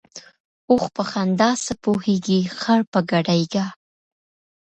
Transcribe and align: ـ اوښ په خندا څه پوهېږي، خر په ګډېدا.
ـ 0.35 0.69
اوښ 0.69 0.83
په 0.95 1.03
خندا 1.11 1.49
څه 1.65 1.73
پوهېږي، 1.83 2.39
خر 2.59 2.81
په 2.91 2.99
ګډېدا. 3.11 3.65